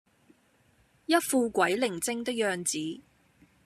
[1.05, 3.03] 一副鬼靈精的樣子